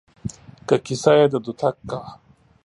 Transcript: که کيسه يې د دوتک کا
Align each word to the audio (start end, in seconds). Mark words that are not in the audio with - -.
که 0.67 0.75
کيسه 0.85 1.11
يې 1.19 1.25
د 1.33 1.35
دوتک 1.45 1.75
کا 1.89 2.01